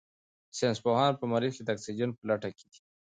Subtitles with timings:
[0.57, 2.79] ساینس پوهان په مریخ کې د اکسیجن په لټه کې دي.